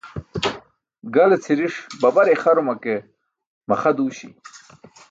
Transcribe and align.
Gale 1.13 1.37
cʰiriṣ 1.43 1.75
babar 2.01 2.27
ixaruma 2.33 2.73
ke 2.83 2.93
maxa 3.67 3.91
duuśi. 3.97 4.27